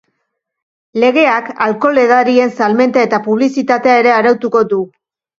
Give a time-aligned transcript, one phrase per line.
[1.01, 4.81] Legeak alkohol edarien salmenta eta publizitatea ere arautuko du.